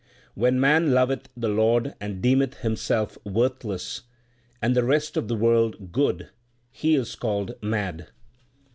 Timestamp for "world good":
5.35-6.29